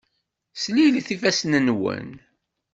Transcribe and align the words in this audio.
Slilet 0.61 1.07
ifassen-nwen. 1.15 2.09